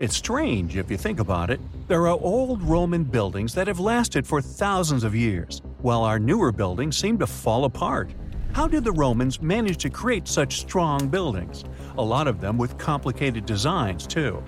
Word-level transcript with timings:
It's 0.00 0.16
strange 0.16 0.78
if 0.78 0.90
you 0.90 0.96
think 0.96 1.20
about 1.20 1.50
it. 1.50 1.60
There 1.86 2.08
are 2.08 2.18
old 2.18 2.62
Roman 2.62 3.04
buildings 3.04 3.52
that 3.52 3.66
have 3.66 3.78
lasted 3.78 4.26
for 4.26 4.40
thousands 4.40 5.04
of 5.04 5.14
years, 5.14 5.60
while 5.82 6.04
our 6.04 6.18
newer 6.18 6.52
buildings 6.52 6.96
seem 6.96 7.18
to 7.18 7.26
fall 7.26 7.66
apart. 7.66 8.10
How 8.54 8.66
did 8.66 8.82
the 8.82 8.92
Romans 8.92 9.42
manage 9.42 9.76
to 9.82 9.90
create 9.90 10.26
such 10.26 10.58
strong 10.58 11.08
buildings? 11.08 11.64
A 11.98 12.02
lot 12.02 12.28
of 12.28 12.40
them 12.40 12.56
with 12.56 12.78
complicated 12.78 13.44
designs, 13.44 14.06
too. 14.06 14.42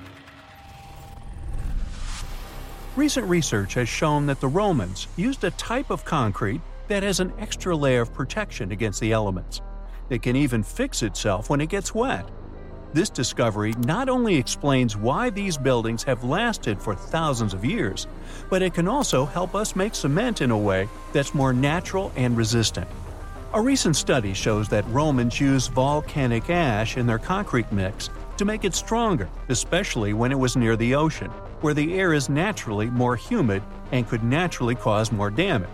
Recent 2.96 3.28
research 3.28 3.74
has 3.74 3.90
shown 3.90 4.24
that 4.28 4.40
the 4.40 4.48
Romans 4.48 5.06
used 5.16 5.44
a 5.44 5.50
type 5.50 5.90
of 5.90 6.02
concrete 6.02 6.62
that 6.88 7.02
has 7.02 7.20
an 7.20 7.30
extra 7.38 7.76
layer 7.76 8.00
of 8.00 8.14
protection 8.14 8.72
against 8.72 9.02
the 9.02 9.12
elements. 9.12 9.60
It 10.08 10.22
can 10.22 10.34
even 10.34 10.62
fix 10.62 11.02
itself 11.02 11.50
when 11.50 11.60
it 11.60 11.68
gets 11.68 11.94
wet. 11.94 12.26
This 12.94 13.08
discovery 13.08 13.72
not 13.86 14.10
only 14.10 14.36
explains 14.36 14.98
why 14.98 15.30
these 15.30 15.56
buildings 15.56 16.02
have 16.02 16.24
lasted 16.24 16.78
for 16.78 16.94
thousands 16.94 17.54
of 17.54 17.64
years, 17.64 18.06
but 18.50 18.60
it 18.60 18.74
can 18.74 18.86
also 18.86 19.24
help 19.24 19.54
us 19.54 19.74
make 19.74 19.94
cement 19.94 20.42
in 20.42 20.50
a 20.50 20.58
way 20.58 20.88
that's 21.14 21.32
more 21.32 21.54
natural 21.54 22.12
and 22.16 22.36
resistant. 22.36 22.86
A 23.54 23.60
recent 23.60 23.96
study 23.96 24.34
shows 24.34 24.68
that 24.68 24.86
Romans 24.88 25.40
used 25.40 25.72
volcanic 25.72 26.50
ash 26.50 26.98
in 26.98 27.06
their 27.06 27.18
concrete 27.18 27.72
mix 27.72 28.10
to 28.36 28.44
make 28.44 28.64
it 28.64 28.74
stronger, 28.74 29.28
especially 29.48 30.12
when 30.12 30.30
it 30.30 30.38
was 30.38 30.54
near 30.54 30.76
the 30.76 30.94
ocean, 30.94 31.30
where 31.62 31.74
the 31.74 31.94
air 31.94 32.12
is 32.12 32.28
naturally 32.28 32.90
more 32.90 33.16
humid 33.16 33.62
and 33.92 34.06
could 34.06 34.22
naturally 34.22 34.74
cause 34.74 35.10
more 35.10 35.30
damage. 35.30 35.68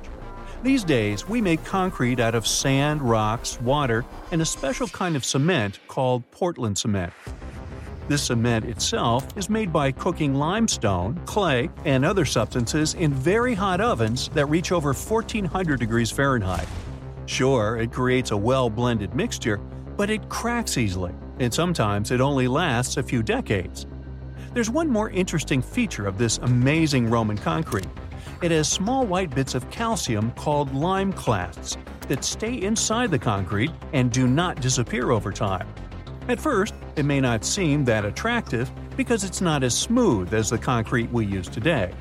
These 0.61 0.83
days, 0.83 1.29
we 1.29 1.41
make 1.41 1.65
concrete 1.65 2.19
out 2.19 2.35
of 2.35 2.45
sand, 2.45 3.01
rocks, 3.01 3.61
water, 3.61 4.05
and 4.33 4.43
a 4.43 4.45
special 4.45 4.89
kind 4.89 5.15
of 5.15 5.25
cement 5.25 5.79
called 5.87 6.29
Portland 6.33 6.77
cement. 6.77 7.13
This 8.09 8.25
cement 8.25 8.65
itself 8.65 9.25
is 9.37 9.49
made 9.49 9.73
by 9.73 9.93
cooking 9.93 10.35
limestone, 10.35 11.15
clay, 11.27 11.71
and 11.85 12.05
other 12.05 12.25
substances 12.25 12.95
in 12.95 13.13
very 13.13 13.55
hot 13.55 13.81
ovens 13.81 14.31
that 14.31 14.47
reach 14.47 14.73
over 14.73 14.93
1400 14.93 15.79
degrees 15.79 16.11
Fahrenheit. 16.11 16.67
Sure, 17.27 17.77
it 17.77 17.93
creates 17.93 18.33
a 18.33 18.37
well 18.37 18.69
blended 18.69 19.15
mixture, 19.15 19.59
but 19.97 20.11
it 20.11 20.29
cracks 20.29 20.77
easily, 20.77 21.13
and 21.39 21.55
sometimes 21.55 22.11
it 22.11 22.21
only 22.21 22.49
lasts 22.49 22.97
a 22.97 23.03
few 23.03 23.23
decades. 23.23 23.87
There's 24.55 24.71
one 24.71 24.89
more 24.89 25.11
interesting 25.11 25.63
feature 25.63 26.07
of 26.09 26.19
this 26.19 26.39
amazing 26.39 27.09
Roman 27.09 27.39
concrete 27.39 27.87
it 28.43 28.51
has 28.51 28.69
small 28.69 29.07
white 29.07 29.35
bits 29.35 29.55
of 29.55 29.69
calcium 29.71 30.31
called 30.33 30.75
lime 30.75 31.13
clasts 31.13 31.77
that 32.09 32.25
stay 32.25 32.55
inside 32.63 33.11
the 33.11 33.19
concrete 33.19 33.71
and 33.93 34.13
do 34.13 34.27
not 34.27 34.61
disappear 34.61 35.11
over 35.11 35.33
time. 35.33 35.67
At 36.29 36.41
first, 36.41 36.75
it 36.97 37.05
may 37.05 37.21
not 37.21 37.45
seem 37.45 37.85
that 37.87 38.05
attractive 38.05 38.71
because 38.97 39.25
it's 39.25 39.41
not 39.41 39.63
as 39.63 39.77
smooth 39.77 40.33
as 40.35 40.51
the 40.51 40.59
concrete 40.59 41.11
we 41.11 41.27
use 41.27 41.49
today. 41.49 41.93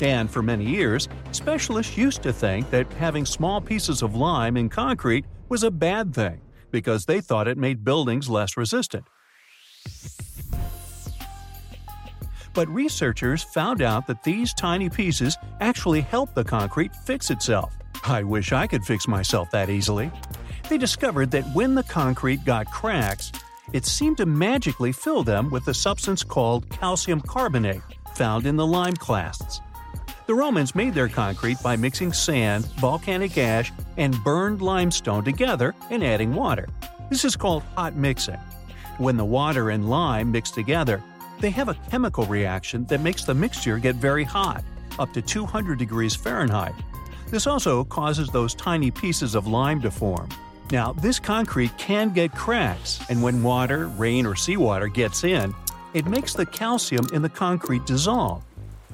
And 0.00 0.30
for 0.30 0.42
many 0.42 0.64
years, 0.64 1.08
specialists 1.32 1.96
used 1.96 2.22
to 2.22 2.32
think 2.32 2.70
that 2.70 2.92
having 2.94 3.26
small 3.26 3.60
pieces 3.60 4.02
of 4.02 4.14
lime 4.14 4.56
in 4.56 4.68
concrete 4.68 5.24
was 5.48 5.62
a 5.62 5.70
bad 5.70 6.14
thing 6.14 6.40
because 6.70 7.06
they 7.06 7.20
thought 7.20 7.48
it 7.48 7.58
made 7.58 7.84
buildings 7.84 8.28
less 8.28 8.56
resistant 8.56 9.04
but 12.54 12.68
researchers 12.68 13.42
found 13.42 13.82
out 13.82 14.06
that 14.06 14.22
these 14.22 14.54
tiny 14.54 14.88
pieces 14.88 15.36
actually 15.60 16.00
help 16.00 16.34
the 16.34 16.44
concrete 16.44 16.94
fix 16.94 17.30
itself. 17.30 17.74
I 18.04 18.22
wish 18.22 18.52
I 18.52 18.66
could 18.66 18.84
fix 18.84 19.06
myself 19.06 19.50
that 19.52 19.70
easily. 19.70 20.10
They 20.68 20.78
discovered 20.78 21.30
that 21.32 21.44
when 21.54 21.74
the 21.74 21.82
concrete 21.82 22.44
got 22.44 22.70
cracks, 22.70 23.32
it 23.72 23.86
seemed 23.86 24.16
to 24.18 24.26
magically 24.26 24.92
fill 24.92 25.22
them 25.22 25.50
with 25.50 25.68
a 25.68 25.74
substance 25.74 26.22
called 26.24 26.68
calcium 26.70 27.20
carbonate, 27.20 27.82
found 28.14 28.46
in 28.46 28.56
the 28.56 28.66
lime 28.66 28.96
clasts. 28.96 29.60
The 30.26 30.34
Romans 30.34 30.74
made 30.74 30.94
their 30.94 31.08
concrete 31.08 31.62
by 31.62 31.76
mixing 31.76 32.12
sand, 32.12 32.66
volcanic 32.80 33.36
ash, 33.38 33.72
and 33.96 34.22
burned 34.22 34.62
limestone 34.62 35.24
together 35.24 35.74
and 35.90 36.02
adding 36.02 36.34
water. 36.34 36.68
This 37.10 37.24
is 37.24 37.36
called 37.36 37.62
hot 37.76 37.96
mixing. 37.96 38.38
When 38.98 39.16
the 39.16 39.24
water 39.24 39.70
and 39.70 39.90
lime 39.90 40.30
mix 40.30 40.50
together, 40.50 41.02
they 41.42 41.50
have 41.50 41.68
a 41.68 41.74
chemical 41.90 42.24
reaction 42.26 42.86
that 42.86 43.00
makes 43.00 43.24
the 43.24 43.34
mixture 43.34 43.76
get 43.76 43.96
very 43.96 44.22
hot, 44.22 44.62
up 45.00 45.12
to 45.12 45.20
200 45.20 45.76
degrees 45.76 46.14
Fahrenheit. 46.14 46.74
This 47.30 47.48
also 47.48 47.82
causes 47.84 48.28
those 48.28 48.54
tiny 48.54 48.92
pieces 48.92 49.34
of 49.34 49.48
lime 49.48 49.82
to 49.82 49.90
form. 49.90 50.28
Now, 50.70 50.92
this 50.92 51.18
concrete 51.18 51.76
can 51.78 52.10
get 52.10 52.32
cracks, 52.32 53.04
and 53.10 53.20
when 53.22 53.42
water, 53.42 53.88
rain, 53.88 54.24
or 54.24 54.36
seawater 54.36 54.86
gets 54.86 55.24
in, 55.24 55.52
it 55.94 56.06
makes 56.06 56.32
the 56.32 56.46
calcium 56.46 57.06
in 57.12 57.22
the 57.22 57.28
concrete 57.28 57.84
dissolve. 57.86 58.44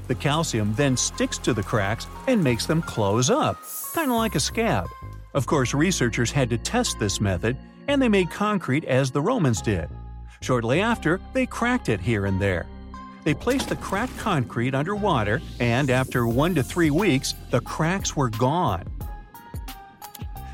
The 0.06 0.14
calcium 0.14 0.72
then 0.74 0.96
sticks 0.96 1.36
to 1.38 1.52
the 1.52 1.62
cracks 1.62 2.06
and 2.26 2.42
makes 2.42 2.64
them 2.64 2.80
close 2.80 3.28
up, 3.28 3.58
kind 3.92 4.10
of 4.10 4.16
like 4.16 4.36
a 4.36 4.40
scab. 4.40 4.86
Of 5.34 5.44
course, 5.44 5.74
researchers 5.74 6.32
had 6.32 6.48
to 6.48 6.56
test 6.56 6.98
this 6.98 7.20
method, 7.20 7.58
and 7.88 8.00
they 8.00 8.08
made 8.08 8.30
concrete 8.30 8.86
as 8.86 9.10
the 9.10 9.20
Romans 9.20 9.60
did. 9.60 9.90
Shortly 10.40 10.80
after, 10.80 11.20
they 11.32 11.46
cracked 11.46 11.88
it 11.88 12.00
here 12.00 12.26
and 12.26 12.40
there. 12.40 12.66
They 13.24 13.34
placed 13.34 13.68
the 13.68 13.76
cracked 13.76 14.16
concrete 14.18 14.74
under 14.74 14.94
water, 14.94 15.42
and 15.60 15.90
after 15.90 16.26
one 16.26 16.54
to 16.54 16.62
three 16.62 16.90
weeks, 16.90 17.34
the 17.50 17.60
cracks 17.60 18.16
were 18.16 18.30
gone. 18.30 18.84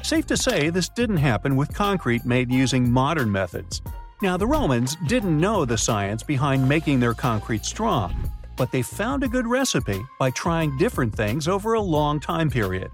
Safe 0.03 0.27
to 0.27 0.37
say, 0.37 0.71
this 0.71 0.89
didn't 0.89 1.19
happen 1.19 1.57
with 1.57 1.73
concrete 1.73 2.25
made 2.25 2.51
using 2.51 2.91
modern 2.91 3.31
methods. 3.31 3.81
Now, 4.23 4.37
the 4.37 4.47
Romans 4.47 4.97
didn't 5.07 5.39
know 5.39 5.65
the 5.65 5.79
science 5.79 6.23
behind 6.23 6.69
making 6.69 7.01
their 7.01 7.15
concrete 7.15 7.65
strong, 7.65 8.31
but 8.57 8.73
they 8.73 8.83
found 8.83 9.23
a 9.23 9.29
good 9.29 9.47
recipe 9.47 10.05
by 10.19 10.31
trying 10.31 10.77
different 10.79 11.15
things 11.15 11.49
over 11.49 11.75
a 11.75 11.81
long 11.81 12.21
time 12.21 12.51
period. 12.51 12.91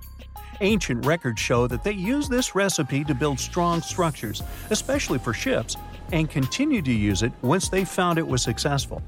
Ancient 0.63 1.07
records 1.07 1.41
show 1.41 1.67
that 1.67 1.83
they 1.83 1.93
used 1.93 2.31
this 2.31 2.55
recipe 2.55 3.03
to 3.05 3.15
build 3.15 3.41
strong 3.41 3.81
structures, 3.81 4.43
especially 4.69 5.19
for 5.19 5.33
ships, 5.33 5.77
and 6.13 6.29
continued 6.29 6.85
to 6.85 6.93
use 6.93 7.23
it 7.23 7.33
once 7.41 7.71
they 7.71 7.85
found 7.85 8.19
it 8.19 8.27
was 8.27 8.43
successful. 8.43 9.03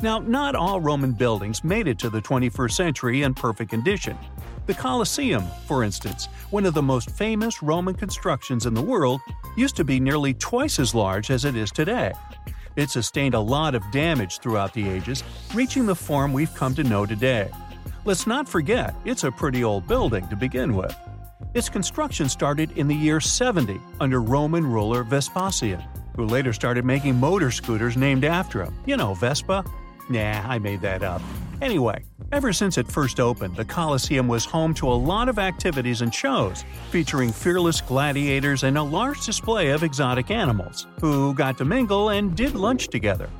Now, 0.00 0.20
not 0.20 0.54
all 0.54 0.80
Roman 0.80 1.12
buildings 1.12 1.62
made 1.62 1.86
it 1.86 1.98
to 1.98 2.08
the 2.08 2.22
21st 2.22 2.72
century 2.72 3.22
in 3.22 3.34
perfect 3.34 3.70
condition. 3.70 4.16
The 4.64 4.72
Colosseum, 4.72 5.44
for 5.66 5.84
instance, 5.84 6.26
one 6.50 6.64
of 6.64 6.72
the 6.72 6.82
most 6.82 7.10
famous 7.10 7.62
Roman 7.62 7.94
constructions 7.94 8.64
in 8.64 8.72
the 8.72 8.80
world, 8.80 9.20
used 9.58 9.76
to 9.76 9.84
be 9.84 10.00
nearly 10.00 10.32
twice 10.32 10.78
as 10.78 10.94
large 10.94 11.30
as 11.30 11.44
it 11.44 11.56
is 11.56 11.70
today. 11.70 12.12
It 12.76 12.88
sustained 12.88 13.34
a 13.34 13.40
lot 13.40 13.74
of 13.74 13.82
damage 13.90 14.38
throughout 14.38 14.72
the 14.72 14.88
ages, 14.88 15.24
reaching 15.52 15.84
the 15.84 15.94
form 15.94 16.32
we've 16.32 16.54
come 16.54 16.74
to 16.76 16.84
know 16.84 17.04
today. 17.04 17.50
Let's 18.04 18.26
not 18.26 18.48
forget, 18.48 18.94
it's 19.04 19.24
a 19.24 19.30
pretty 19.30 19.62
old 19.64 19.86
building 19.86 20.26
to 20.28 20.36
begin 20.36 20.74
with. 20.74 20.96
Its 21.54 21.68
construction 21.68 22.28
started 22.28 22.70
in 22.78 22.88
the 22.88 22.94
year 22.94 23.20
70 23.20 23.80
under 24.00 24.20
Roman 24.20 24.64
ruler 24.64 25.02
Vespasian 25.02 25.82
who 26.20 26.26
later 26.26 26.52
started 26.52 26.84
making 26.84 27.18
motor 27.18 27.50
scooters 27.50 27.96
named 27.96 28.24
after 28.24 28.62
him. 28.62 28.74
You 28.86 28.96
know, 28.96 29.14
Vespa? 29.14 29.64
Nah, 30.08 30.42
I 30.46 30.58
made 30.58 30.80
that 30.82 31.02
up. 31.02 31.22
Anyway, 31.62 32.04
ever 32.32 32.52
since 32.52 32.78
it 32.78 32.90
first 32.90 33.20
opened, 33.20 33.56
the 33.56 33.64
Colosseum 33.64 34.28
was 34.28 34.44
home 34.44 34.74
to 34.74 34.88
a 34.88 34.92
lot 34.92 35.28
of 35.28 35.38
activities 35.38 36.00
and 36.00 36.14
shows, 36.14 36.64
featuring 36.90 37.32
fearless 37.32 37.80
gladiators 37.80 38.64
and 38.64 38.76
a 38.76 38.82
large 38.82 39.24
display 39.24 39.70
of 39.70 39.82
exotic 39.82 40.30
animals, 40.30 40.86
who 41.00 41.34
got 41.34 41.56
to 41.58 41.64
mingle 41.64 42.10
and 42.10 42.36
did 42.36 42.54
lunch 42.54 42.88
together. 42.88 43.30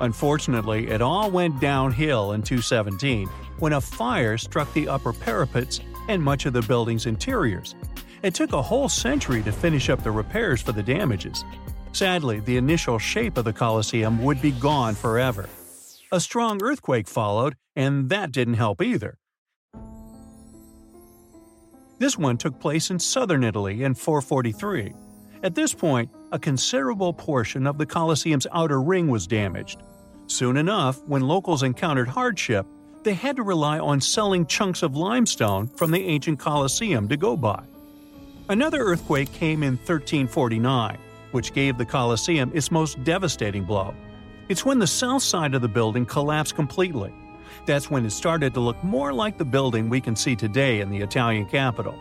Unfortunately, 0.00 0.88
it 0.88 1.00
all 1.00 1.30
went 1.30 1.60
downhill 1.60 2.32
in 2.32 2.42
217 2.42 3.28
when 3.58 3.72
a 3.72 3.80
fire 3.80 4.38
struck 4.38 4.72
the 4.72 4.88
upper 4.88 5.12
parapets 5.12 5.80
and 6.08 6.22
much 6.22 6.46
of 6.46 6.52
the 6.52 6.62
building's 6.62 7.06
interiors. 7.06 7.74
It 8.22 8.34
took 8.34 8.52
a 8.52 8.62
whole 8.62 8.88
century 8.88 9.42
to 9.42 9.52
finish 9.52 9.90
up 9.90 10.02
the 10.02 10.10
repairs 10.10 10.60
for 10.60 10.72
the 10.72 10.82
damages, 10.82 11.44
Sadly, 11.96 12.40
the 12.40 12.58
initial 12.58 12.98
shape 12.98 13.38
of 13.38 13.46
the 13.46 13.54
Colosseum 13.54 14.22
would 14.22 14.42
be 14.42 14.50
gone 14.50 14.94
forever. 14.94 15.48
A 16.12 16.20
strong 16.20 16.62
earthquake 16.62 17.08
followed, 17.08 17.56
and 17.74 18.10
that 18.10 18.32
didn't 18.32 18.60
help 18.60 18.82
either. 18.82 19.16
This 21.98 22.18
one 22.18 22.36
took 22.36 22.60
place 22.60 22.90
in 22.90 22.98
southern 22.98 23.42
Italy 23.42 23.82
in 23.82 23.94
443. 23.94 24.92
At 25.42 25.54
this 25.54 25.72
point, 25.72 26.10
a 26.32 26.38
considerable 26.38 27.14
portion 27.14 27.66
of 27.66 27.78
the 27.78 27.86
Colosseum's 27.86 28.46
outer 28.52 28.82
ring 28.82 29.08
was 29.08 29.26
damaged. 29.26 29.82
Soon 30.26 30.58
enough, 30.58 31.02
when 31.06 31.22
locals 31.22 31.62
encountered 31.62 32.08
hardship, 32.08 32.66
they 33.06 33.14
had 33.14 33.36
to 33.36 33.42
rely 33.44 33.78
on 33.78 34.00
selling 34.00 34.44
chunks 34.46 34.82
of 34.82 34.96
limestone 34.96 35.68
from 35.68 35.92
the 35.92 36.04
ancient 36.08 36.40
Colosseum 36.40 37.08
to 37.08 37.16
go 37.16 37.36
by. 37.36 37.62
Another 38.48 38.82
earthquake 38.82 39.32
came 39.32 39.62
in 39.62 39.74
1349, 39.74 40.98
which 41.30 41.52
gave 41.52 41.78
the 41.78 41.84
Colosseum 41.84 42.50
its 42.52 42.72
most 42.72 43.02
devastating 43.04 43.62
blow. 43.62 43.94
It's 44.48 44.64
when 44.64 44.80
the 44.80 44.88
south 44.88 45.22
side 45.22 45.54
of 45.54 45.62
the 45.62 45.68
building 45.68 46.04
collapsed 46.04 46.56
completely. 46.56 47.14
That's 47.64 47.88
when 47.88 48.04
it 48.04 48.10
started 48.10 48.52
to 48.54 48.60
look 48.60 48.82
more 48.82 49.12
like 49.12 49.38
the 49.38 49.44
building 49.44 49.88
we 49.88 50.00
can 50.00 50.16
see 50.16 50.34
today 50.34 50.80
in 50.80 50.90
the 50.90 50.98
Italian 50.98 51.46
capital. 51.46 51.96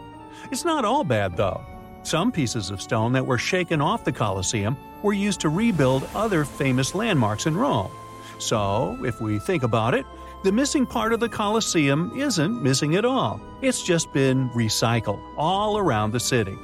It's 0.52 0.66
not 0.66 0.86
all 0.86 1.04
bad, 1.04 1.38
though. 1.38 1.63
Some 2.02 2.31
pieces 2.31 2.72
of 2.72 2.81
stone 2.81 3.13
that 3.13 3.28
were 3.28 3.38
shaken 3.38 3.80
off 3.80 4.06
the 4.06 4.12
Colosseum 4.12 4.75
were 5.04 5.13
used 5.13 5.42
to 5.42 5.50
rebuild 5.50 6.10
other 6.16 6.46
famous 6.46 6.96
landmarks 6.96 7.46
in 7.46 7.56
Rome. 7.56 7.92
So, 8.40 8.98
if 9.06 9.22
we 9.22 9.38
think 9.38 9.62
about 9.62 9.94
it, 9.94 10.04
the 10.45 10.51
missing 10.51 10.86
part 10.86 11.12
of 11.12 11.19
the 11.19 11.27
Colosseum 11.27 12.12
isn't 12.15 12.62
missing 12.62 12.97
at 12.97 13.03
all. 13.03 13.42
It's 13.63 13.81
just 13.81 14.13
been 14.13 14.47
recycled 14.51 15.19
all 15.38 15.80
around 15.80 16.12
the 16.12 16.19
city. 16.19 16.56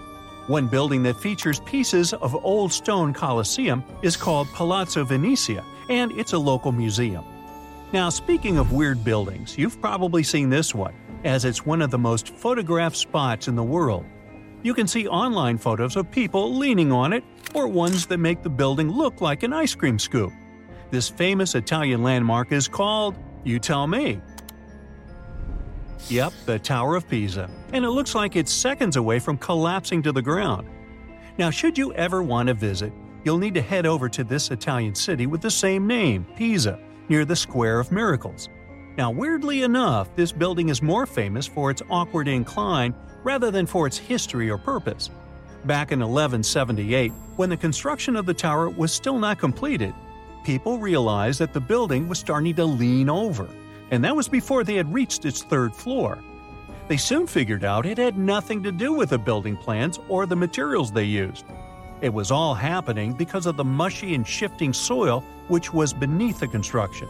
One 0.46 0.68
building 0.68 1.02
that 1.02 1.20
features 1.20 1.62
pieces 1.62 2.14
of 2.14 2.36
old 2.46 2.72
stone 2.72 3.12
Colosseum 3.12 3.84
is 4.04 4.16
called 4.16 4.48
Palazzo 4.54 5.04
Venezia, 5.04 5.66
and 5.90 6.12
it's 6.12 6.34
a 6.34 6.38
local 6.38 6.72
museum. 6.72 7.26
Now, 7.92 8.10
speaking 8.10 8.60
of 8.60 8.72
weird 8.72 9.04
buildings, 9.04 9.58
you've 9.58 9.82
probably 9.82 10.22
seen 10.22 10.52
this 10.52 10.76
one, 10.76 10.94
as 11.24 11.44
it's 11.44 11.66
one 11.66 11.82
of 11.82 11.90
the 11.90 11.98
most 11.98 12.36
photographed 12.36 12.98
spots 12.98 13.48
in 13.48 13.56
the 13.56 13.64
world. 13.64 14.06
You 14.62 14.76
can 14.76 14.86
see 14.86 15.08
online 15.08 15.58
photos 15.58 15.96
of 15.96 16.12
people 16.12 16.56
leaning 16.56 16.92
on 16.92 17.14
it, 17.14 17.24
or 17.56 17.68
ones 17.68 18.06
that 18.06 18.20
make 18.20 18.44
the 18.44 18.50
building 18.52 18.92
look 18.92 19.22
like 19.22 19.42
an 19.42 19.54
ice 19.54 19.74
cream 19.74 19.98
scoop. 19.98 20.32
This 20.92 21.10
famous 21.10 21.56
Italian 21.56 22.04
landmark 22.04 22.52
is 22.52 22.68
called 22.68 23.18
you 23.44 23.60
tell 23.60 23.88
me. 23.88 24.22
Yep, 26.10 26.34
the 26.46 26.60
Tower 26.60 26.96
of 26.96 27.08
Pisa, 27.08 27.50
and 27.74 27.86
it 27.86 27.90
looks 27.90 28.16
like 28.16 28.36
it's 28.36 28.52
seconds 28.52 28.96
away 28.96 29.20
from 29.20 29.38
collapsing 29.38 30.02
to 30.04 30.12
the 30.12 30.22
ground. 30.22 30.68
Now, 31.38 31.50
should 31.50 31.78
you 31.78 31.94
ever 31.94 32.22
want 32.22 32.48
to 32.48 32.54
visit, 32.54 32.92
you'll 33.24 33.38
need 33.38 33.54
to 33.54 33.62
head 33.62 33.86
over 33.86 34.10
to 34.10 34.24
this 34.24 34.52
Italian 34.52 34.96
city 34.96 35.28
with 35.28 35.42
the 35.42 35.52
same 35.52 35.88
name, 35.88 36.26
Pisa, 36.36 36.80
near 37.08 37.24
the 37.24 37.36
Square 37.36 37.80
of 37.80 37.92
Miracles. 37.92 38.50
Now, 38.98 39.10
weirdly 39.10 39.64
enough, 39.64 40.14
this 40.16 40.32
building 40.32 40.70
is 40.70 40.82
more 40.82 41.06
famous 41.06 41.48
for 41.48 41.72
its 41.72 41.82
awkward 41.90 42.28
incline 42.28 42.94
rather 43.24 43.52
than 43.52 43.66
for 43.66 43.88
its 43.88 43.98
history 43.98 44.50
or 44.50 44.58
purpose. 44.58 45.10
Back 45.66 45.92
in 45.92 46.00
1178, 46.00 47.12
when 47.38 47.50
the 47.50 47.58
construction 47.58 48.16
of 48.16 48.26
the 48.26 48.34
tower 48.34 48.70
was 48.70 48.92
still 48.92 49.20
not 49.20 49.40
completed, 49.40 49.94
people 50.44 50.78
realized 50.78 51.40
that 51.40 51.54
the 51.54 51.60
building 51.60 52.08
was 52.08 52.20
starting 52.20 52.56
to 52.56 52.66
lean 52.66 53.10
over, 53.10 53.48
and 53.92 54.04
that 54.04 54.16
was 54.16 54.28
before 54.28 54.64
they 54.64 54.76
had 54.76 54.94
reached 54.94 55.26
its 55.26 55.44
third 55.44 55.76
floor. 55.76 56.20
They 56.88 56.98
soon 56.98 57.28
figured 57.28 57.64
out 57.64 57.86
it 57.86 57.98
had 57.98 58.18
nothing 58.18 58.64
to 58.64 58.72
do 58.72 58.94
with 58.94 59.10
the 59.10 59.18
building 59.18 59.56
plans 59.56 60.00
or 60.10 60.26
the 60.26 60.36
materials 60.36 60.92
they 60.92 61.06
used. 61.06 61.46
It 62.02 62.14
was 62.14 62.32
all 62.32 62.56
happening 62.56 63.14
because 63.14 63.46
of 63.46 63.58
the 63.58 63.64
mushy 63.64 64.16
and 64.16 64.28
shifting 64.28 64.74
soil 64.74 65.24
which 65.48 65.74
was 65.74 65.94
beneath 65.94 66.40
the 66.40 66.48
construction. 66.48 67.08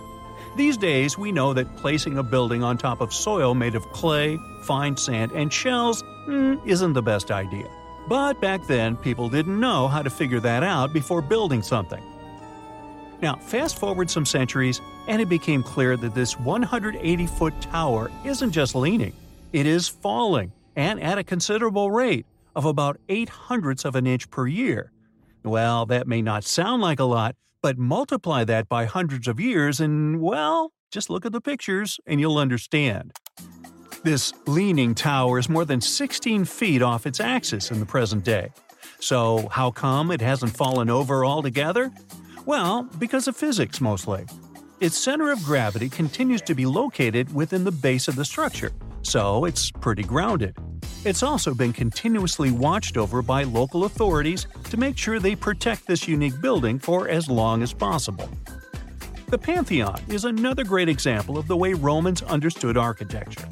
These 0.58 0.78
days, 0.78 1.18
we 1.18 1.32
know 1.32 1.54
that 1.54 1.78
placing 1.78 2.18
a 2.18 2.24
building 2.24 2.62
on 2.62 2.78
top 2.78 3.00
of 3.00 3.14
soil 3.14 3.56
made 3.56 3.76
of 3.76 3.90
clay, 3.94 4.38
fine 4.64 4.98
sand, 4.98 5.32
and 5.32 5.52
shells 5.52 6.04
mm, 6.28 6.60
isn't 6.68 6.94
the 6.94 7.02
best 7.02 7.32
idea. 7.32 7.70
But 8.10 8.42
back 8.42 8.68
then, 8.68 8.98
people 8.98 9.30
didn't 9.30 9.60
know 9.60 9.88
how 9.88 10.02
to 10.02 10.10
figure 10.10 10.42
that 10.42 10.64
out 10.64 10.92
before 10.92 11.22
building 11.22 11.62
something. 11.62 12.04
Now, 13.22 13.36
fast 13.36 13.80
forward 13.80 14.10
some 14.10 14.26
centuries, 14.26 14.82
and 15.08 15.22
it 15.22 15.30
became 15.30 15.62
clear 15.62 15.96
that 15.98 16.16
this 16.16 16.40
180 16.40 17.28
foot 17.28 17.60
tower 17.62 18.12
isn't 18.26 18.52
just 18.52 18.76
leaning, 18.76 19.14
it 19.54 19.68
is 19.68 19.88
falling, 19.88 20.52
and 20.76 21.00
at 21.00 21.18
a 21.18 21.24
considerable 21.24 21.92
rate 21.92 22.26
of 22.56 22.66
about 22.66 23.00
8 23.10 23.30
hundredths 23.30 23.86
of 23.86 23.96
an 23.96 24.08
inch 24.08 24.30
per 24.30 24.48
year. 24.48 24.92
Well, 25.44 25.86
that 25.88 26.08
may 26.08 26.22
not 26.22 26.44
sound 26.44 26.82
like 26.82 27.00
a 27.00 27.06
lot, 27.06 27.36
but 27.62 27.78
multiply 27.78 28.44
that 28.44 28.68
by 28.68 28.86
hundreds 28.86 29.28
of 29.28 29.40
years, 29.40 29.80
and 29.80 30.20
well, 30.20 30.72
just 30.92 31.10
look 31.10 31.26
at 31.26 31.32
the 31.32 31.42
pictures 31.42 32.00
and 32.06 32.20
you'll 32.20 32.38
understand. 32.38 33.14
This 34.04 34.34
leaning 34.48 34.96
tower 34.96 35.38
is 35.38 35.48
more 35.48 35.64
than 35.64 35.80
16 35.80 36.46
feet 36.46 36.82
off 36.82 37.06
its 37.06 37.20
axis 37.20 37.70
in 37.70 37.80
the 37.80 37.86
present 37.86 38.26
day. 38.26 38.50
So, 39.00 39.48
how 39.50 39.72
come 39.72 40.12
it 40.12 40.22
hasn't 40.22 40.56
fallen 40.56 40.90
over 40.90 41.24
altogether? 41.24 41.92
Well, 42.46 42.84
because 42.98 43.28
of 43.28 43.38
physics 43.38 43.80
mostly. 43.80 44.26
Its 44.80 44.98
center 44.98 45.32
of 45.32 45.44
gravity 45.44 45.90
continues 45.90 46.42
to 46.42 46.56
be 46.56 46.66
located 46.66 47.32
within 47.36 47.64
the 47.64 47.72
base 47.72 48.08
of 48.08 48.16
the 48.16 48.26
structure, 48.26 48.72
so 49.04 49.46
it's 49.46 49.70
pretty 49.70 50.02
grounded. 50.02 50.58
It's 51.06 51.22
also 51.22 51.54
been 51.54 51.72
continuously 51.72 52.50
watched 52.50 52.98
over 52.98 53.22
by 53.22 53.44
local 53.44 53.86
authorities 53.86 54.48
to 54.72 54.78
make 54.78 54.98
sure 54.98 55.20
they 55.20 55.36
protect 55.36 55.86
this 55.86 56.08
unique 56.08 56.42
building 56.42 56.80
for 56.80 57.08
as 57.08 57.30
long 57.30 57.62
as 57.62 57.74
possible. 57.74 58.28
The 59.28 59.38
Pantheon 59.38 60.02
is 60.10 60.26
another 60.26 60.64
great 60.64 60.90
example 60.90 61.38
of 61.38 61.48
the 61.48 61.56
way 61.56 61.74
Romans 61.74 62.24
understood 62.24 62.76
architecture. 62.76 63.48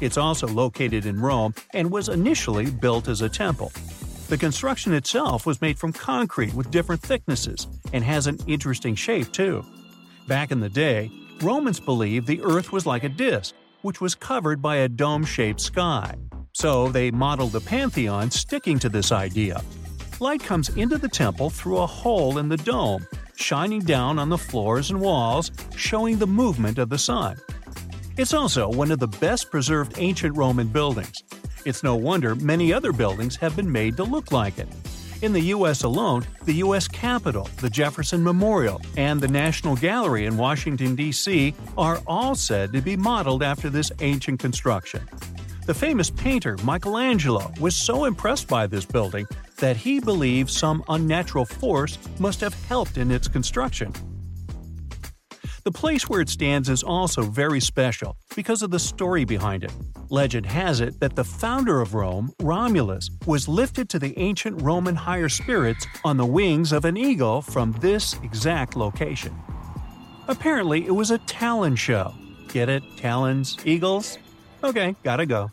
It's 0.00 0.18
also 0.18 0.48
located 0.48 1.06
in 1.06 1.20
Rome 1.20 1.54
and 1.74 1.90
was 1.90 2.08
initially 2.08 2.70
built 2.70 3.06
as 3.06 3.20
a 3.20 3.28
temple. 3.28 3.70
The 4.32 4.38
construction 4.38 4.94
itself 4.94 5.44
was 5.44 5.60
made 5.60 5.78
from 5.78 5.92
concrete 5.92 6.54
with 6.54 6.70
different 6.70 7.02
thicknesses 7.02 7.66
and 7.92 8.02
has 8.02 8.26
an 8.26 8.38
interesting 8.46 8.94
shape 8.94 9.30
too. 9.30 9.62
Back 10.26 10.50
in 10.50 10.58
the 10.58 10.70
day, 10.70 11.10
Romans 11.42 11.78
believed 11.78 12.26
the 12.26 12.40
Earth 12.40 12.72
was 12.72 12.86
like 12.86 13.04
a 13.04 13.10
disk, 13.10 13.54
which 13.82 14.00
was 14.00 14.14
covered 14.14 14.62
by 14.62 14.76
a 14.76 14.88
dome 14.88 15.26
shaped 15.26 15.60
sky. 15.60 16.14
So 16.54 16.88
they 16.88 17.10
modeled 17.10 17.52
the 17.52 17.60
Pantheon 17.60 18.30
sticking 18.30 18.78
to 18.78 18.88
this 18.88 19.12
idea. 19.12 19.60
Light 20.18 20.42
comes 20.42 20.70
into 20.76 20.96
the 20.96 21.10
temple 21.10 21.50
through 21.50 21.76
a 21.76 21.86
hole 21.86 22.38
in 22.38 22.48
the 22.48 22.56
dome, 22.56 23.06
shining 23.36 23.80
down 23.80 24.18
on 24.18 24.30
the 24.30 24.38
floors 24.38 24.90
and 24.90 24.98
walls, 25.02 25.50
showing 25.76 26.16
the 26.16 26.26
movement 26.26 26.78
of 26.78 26.88
the 26.88 26.96
sun. 26.96 27.36
It's 28.16 28.32
also 28.32 28.70
one 28.70 28.92
of 28.92 28.98
the 28.98 29.08
best 29.08 29.50
preserved 29.50 29.96
ancient 29.98 30.38
Roman 30.38 30.68
buildings, 30.68 31.22
it's 31.64 31.82
no 31.82 31.96
wonder 31.96 32.34
many 32.34 32.72
other 32.72 32.92
buildings 32.92 33.36
have 33.36 33.56
been 33.56 33.70
made 33.70 33.96
to 33.96 34.04
look 34.04 34.32
like 34.32 34.58
it. 34.58 34.68
In 35.22 35.32
the 35.32 35.40
U.S. 35.40 35.84
alone, 35.84 36.26
the 36.44 36.54
U.S. 36.54 36.88
Capitol, 36.88 37.48
the 37.58 37.70
Jefferson 37.70 38.24
Memorial, 38.24 38.80
and 38.96 39.20
the 39.20 39.28
National 39.28 39.76
Gallery 39.76 40.26
in 40.26 40.36
Washington, 40.36 40.96
D.C. 40.96 41.54
are 41.78 42.00
all 42.06 42.34
said 42.34 42.72
to 42.72 42.80
be 42.80 42.96
modeled 42.96 43.42
after 43.42 43.70
this 43.70 43.92
ancient 44.00 44.40
construction. 44.40 45.00
The 45.64 45.74
famous 45.74 46.10
painter 46.10 46.56
Michelangelo 46.64 47.52
was 47.60 47.76
so 47.76 48.06
impressed 48.06 48.48
by 48.48 48.66
this 48.66 48.84
building 48.84 49.26
that 49.58 49.76
he 49.76 50.00
believed 50.00 50.50
some 50.50 50.82
unnatural 50.88 51.44
force 51.44 51.98
must 52.18 52.40
have 52.40 52.54
helped 52.64 52.98
in 52.98 53.12
its 53.12 53.28
construction. 53.28 53.92
The 55.64 55.70
place 55.70 56.08
where 56.08 56.20
it 56.20 56.28
stands 56.28 56.68
is 56.68 56.82
also 56.82 57.22
very 57.22 57.60
special 57.60 58.16
because 58.34 58.62
of 58.62 58.72
the 58.72 58.80
story 58.80 59.24
behind 59.24 59.62
it. 59.62 59.70
Legend 60.10 60.44
has 60.46 60.80
it 60.80 60.98
that 60.98 61.14
the 61.14 61.22
founder 61.22 61.80
of 61.80 61.94
Rome, 61.94 62.32
Romulus, 62.40 63.08
was 63.26 63.46
lifted 63.46 63.88
to 63.90 64.00
the 64.00 64.18
ancient 64.18 64.60
Roman 64.60 64.96
higher 64.96 65.28
spirits 65.28 65.86
on 66.04 66.16
the 66.16 66.26
wings 66.26 66.72
of 66.72 66.84
an 66.84 66.96
eagle 66.96 67.42
from 67.42 67.72
this 67.80 68.14
exact 68.24 68.74
location. 68.74 69.32
Apparently, 70.26 70.84
it 70.84 70.94
was 70.94 71.12
a 71.12 71.18
talon 71.18 71.76
show. 71.76 72.12
Get 72.48 72.68
it? 72.68 72.82
Talons? 72.96 73.56
Eagles? 73.64 74.18
Okay, 74.64 74.96
gotta 75.04 75.26
go. 75.26 75.52